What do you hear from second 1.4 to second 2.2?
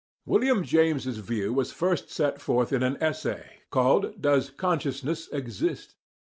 was first